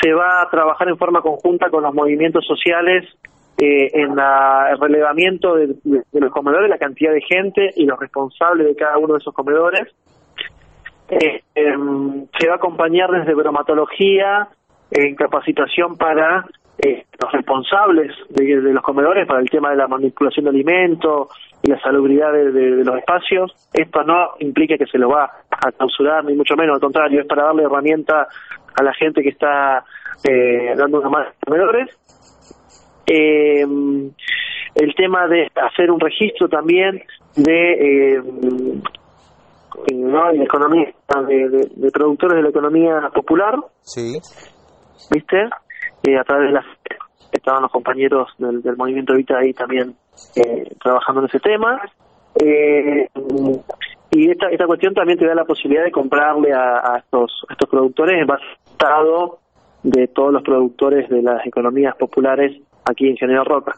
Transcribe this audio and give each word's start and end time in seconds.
se 0.00 0.12
va 0.12 0.42
a 0.42 0.50
trabajar 0.50 0.88
en 0.88 0.96
forma 0.96 1.20
conjunta 1.20 1.68
con 1.70 1.82
los 1.82 1.94
movimientos 1.94 2.44
sociales 2.46 3.04
eh, 3.58 3.90
en 3.92 4.12
el 4.12 4.80
relevamiento 4.80 5.54
de, 5.54 5.74
los 6.12 6.32
comedores, 6.32 6.70
la 6.70 6.78
cantidad 6.78 7.12
de 7.12 7.20
gente 7.20 7.70
y 7.76 7.84
los 7.84 7.98
responsables 7.98 8.66
de 8.66 8.76
cada 8.76 8.96
uno 8.98 9.14
de 9.14 9.18
esos 9.18 9.34
comedores. 9.34 9.88
Eh, 11.10 11.42
em, 11.54 12.26
se 12.38 12.46
va 12.48 12.54
a 12.54 12.56
acompañar 12.56 13.10
desde 13.10 13.34
bromatología, 13.34 14.48
en 14.90 15.14
capacitación 15.14 15.96
para 15.96 16.46
eh, 16.78 17.04
los 17.20 17.32
responsables 17.32 18.12
de, 18.30 18.44
los 18.56 18.82
comedores 18.82 19.26
para 19.26 19.40
el 19.40 19.50
tema 19.50 19.70
de 19.70 19.76
la 19.76 19.86
manipulación 19.86 20.44
de 20.44 20.50
alimentos 20.50 21.28
y 21.62 21.70
la 21.70 21.78
salubridad 21.80 22.32
de, 22.32 22.84
los 22.84 22.96
espacios. 22.96 23.52
Esto 23.72 24.02
no 24.04 24.30
implica 24.38 24.78
que 24.78 24.86
se 24.86 24.98
lo 24.98 25.10
va 25.10 25.30
a 25.50 25.72
clausurar, 25.72 26.24
ni 26.24 26.34
mucho 26.34 26.56
menos, 26.56 26.74
al 26.74 26.80
contrario, 26.80 27.20
es 27.20 27.26
para 27.26 27.44
darle 27.44 27.64
herramienta 27.64 28.28
a 28.80 28.82
la 28.82 28.94
gente 28.94 29.22
que 29.22 29.28
está 29.30 29.84
eh, 30.24 30.74
dando 30.76 31.00
una 31.00 31.10
más 31.10 31.34
comedores. 31.44 31.88
Eh, 33.06 33.64
el 34.74 34.94
tema 34.94 35.26
de 35.26 35.50
hacer 35.54 35.90
un 35.90 36.00
registro 36.00 36.48
también 36.48 37.02
de 37.36 37.72
eh, 37.72 38.22
¿no? 39.92 40.30
economía 40.30 40.92
de, 41.26 41.68
de, 41.76 41.90
productores 41.90 42.36
de 42.36 42.42
la 42.42 42.48
economía 42.48 43.10
popular. 43.14 43.56
Sí. 43.82 44.18
Viste 45.10 45.48
eh, 46.04 46.18
a 46.18 46.24
través 46.24 46.48
de 46.48 46.52
las 46.52 46.64
estaban 47.32 47.62
los 47.62 47.70
compañeros 47.70 48.28
del, 48.38 48.60
del 48.62 48.76
movimiento 48.76 49.14
Vita 49.14 49.38
ahí 49.38 49.52
también 49.52 49.94
eh, 50.36 50.68
trabajando 50.82 51.22
en 51.22 51.26
ese 51.28 51.40
tema. 51.40 51.80
Eh, 52.34 53.08
y 54.10 54.30
esta 54.30 54.48
esta 54.48 54.66
cuestión 54.66 54.94
también 54.94 55.18
te 55.18 55.26
da 55.26 55.34
la 55.34 55.44
posibilidad 55.44 55.84
de 55.84 55.92
comprarle 55.92 56.52
a, 56.52 56.98
estos 56.98 57.42
estos 57.48 57.68
productores 57.68 58.26
basado 58.26 59.38
de 59.82 60.08
todos 60.08 60.32
los 60.32 60.42
productores 60.42 61.08
de 61.08 61.22
las 61.22 61.46
economías 61.46 61.94
populares 61.96 62.60
aquí 62.88 63.08
en 63.08 63.16
General 63.16 63.46
Roca. 63.46 63.74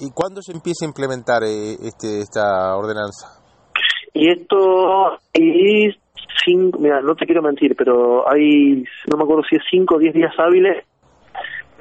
¿Y 0.00 0.10
cuándo 0.12 0.40
se 0.42 0.52
empieza 0.52 0.84
a 0.84 0.88
implementar 0.88 1.42
este, 1.42 2.20
esta 2.20 2.76
ordenanza? 2.76 3.42
Y 4.14 4.30
esto, 4.30 5.18
y 5.34 5.90
cinco, 6.44 6.78
mira, 6.78 7.00
no 7.02 7.14
te 7.14 7.26
quiero 7.26 7.42
mentir, 7.42 7.74
pero 7.76 8.28
hay, 8.30 8.82
no 9.10 9.16
me 9.18 9.24
acuerdo 9.24 9.42
si 9.48 9.56
es 9.56 9.62
cinco 9.70 9.96
o 9.96 9.98
diez 9.98 10.14
días 10.14 10.32
hábiles 10.38 10.84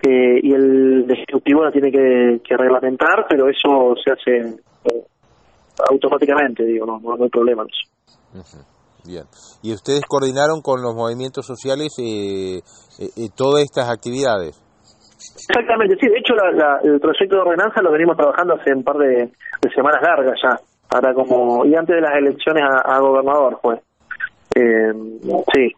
eh, 0.07 0.39
y 0.43 0.53
el 0.53 1.05
ejecutivo 1.09 1.63
la 1.63 1.71
tiene 1.71 1.91
que, 1.91 2.55
reglamentar, 2.57 3.25
pero 3.29 3.47
eso 3.49 3.95
se 4.03 4.11
hace 4.11 4.59
eh, 4.85 5.03
automáticamente, 5.89 6.63
digo, 6.63 6.85
no, 6.85 6.99
no, 6.99 7.23
hay 7.23 7.29
problema 7.29 7.63
Bien. 9.05 9.23
¿Y 9.61 9.73
ustedes 9.73 10.01
coordinaron 10.07 10.61
con 10.61 10.81
los 10.81 10.95
movimientos 10.95 11.45
sociales 11.45 11.93
eh, 11.99 12.61
todas 13.35 13.61
estas 13.61 13.89
actividades? 13.89 14.59
Exactamente, 15.47 15.95
sí. 15.99 16.07
De 16.07 16.17
hecho, 16.17 16.33
el 16.83 16.99
proyecto 16.99 17.35
de 17.35 17.41
ordenanza 17.41 17.81
lo 17.81 17.91
venimos 17.91 18.17
trabajando 18.17 18.55
hace 18.55 18.73
un 18.73 18.83
par 18.83 18.97
de, 18.97 19.29
semanas 19.73 20.01
largas 20.01 20.39
ya. 20.41 20.59
Ahora 20.89 21.13
como 21.13 21.65
y 21.65 21.75
antes 21.75 21.95
de 21.95 22.01
las 22.01 22.15
elecciones 22.15 22.63
a, 22.63 22.99
gobernador, 22.99 23.59
pues. 23.61 23.79
Eh, 24.55 24.93
sí, 25.53 25.73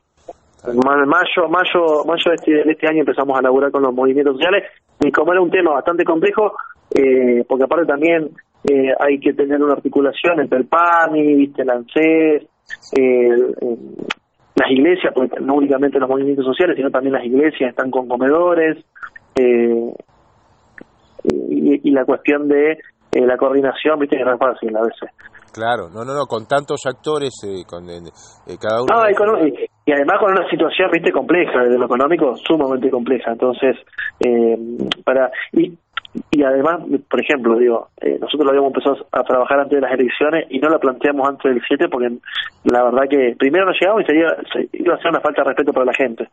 mayo, 0.74 1.48
mayo, 1.50 2.04
mayo 2.06 2.30
de 2.30 2.36
este, 2.36 2.72
este 2.72 2.88
año 2.88 3.00
empezamos 3.00 3.38
a 3.38 3.42
laburar 3.42 3.72
con 3.72 3.82
los 3.82 3.94
movimientos 3.94 4.36
sociales 4.36 4.64
y 5.00 5.12
como 5.12 5.32
era 5.32 5.42
un 5.42 5.50
tema 5.50 5.72
bastante 5.72 6.04
complejo, 6.04 6.54
eh, 6.94 7.44
porque 7.48 7.64
aparte 7.64 7.86
también 7.86 8.30
eh, 8.64 8.94
hay 9.00 9.20
que 9.20 9.34
tener 9.34 9.62
una 9.62 9.74
articulación 9.74 10.40
entre 10.40 10.60
el 10.60 10.68
PAMI, 10.68 11.36
viste, 11.36 11.62
el 11.62 11.70
ANSES, 11.70 12.44
eh, 12.98 13.30
las 14.56 14.72
iglesias, 14.72 15.14
porque 15.14 15.40
no 15.40 15.56
únicamente 15.56 16.00
los 16.00 16.10
movimientos 16.10 16.46
sociales, 16.46 16.76
sino 16.76 16.90
también 16.90 17.14
las 17.14 17.26
iglesias 17.26 17.70
están 17.70 17.92
con 17.92 18.08
comedores, 18.08 18.84
y, 19.36 19.94
y, 21.88 21.92
la 21.92 22.06
cuestión 22.06 22.48
de 22.48 22.80
la 23.12 23.38
coordinación, 23.38 24.00
viste, 24.00 24.18
que 24.18 24.24
no 24.24 24.34
es 24.34 24.40
fácil 24.40 24.76
a 24.76 24.82
veces. 24.82 25.10
Claro, 25.58 25.90
no, 25.90 26.06
no, 26.06 26.14
no, 26.14 26.26
con 26.30 26.46
tantos 26.46 26.86
actores, 26.86 27.34
eh, 27.42 27.66
con 27.66 27.90
eh, 27.90 27.98
eh, 28.46 28.58
cada 28.62 28.84
uno. 28.84 28.94
y, 29.48 29.92
además 29.92 30.18
con 30.20 30.32
una 30.32 30.48
situación, 30.50 30.92
viste, 30.92 31.12
compleja, 31.12 31.64
desde 31.64 31.80
lo 31.80 31.86
económico, 31.86 32.36
sumamente 32.36 32.92
compleja. 32.92 33.32
Entonces, 33.32 33.76
para. 35.04 35.32
Y, 35.54 35.76
y 36.32 36.44
además, 36.44 36.82
por 37.10 37.22
ejemplo, 37.22 37.58
digo, 37.58 37.90
nosotros 38.20 38.46
lo 38.46 38.50
habíamos 38.50 38.70
empezado 38.70 39.06
a 39.12 39.24
trabajar 39.24 39.60
antes 39.60 39.76
de 39.76 39.82
las 39.82 39.94
elecciones 39.94 40.46
y 40.50 40.60
no 40.60 40.70
lo 40.70 40.80
planteamos 40.80 41.28
antes 41.28 41.54
del 41.54 41.62
7 41.68 41.90
porque 41.90 42.18
la 42.64 42.84
verdad 42.84 43.10
que 43.10 43.36
primero 43.38 43.66
no 43.66 43.72
llegamos 43.72 44.04
y 44.08 44.80
iba 44.82 44.94
a 44.94 44.98
ser 44.98 45.10
una 45.10 45.22
falta 45.22 45.44
de 45.44 45.50
respeto 45.50 45.74
para 45.74 45.86
la 45.86 45.94
gente. 45.94 46.28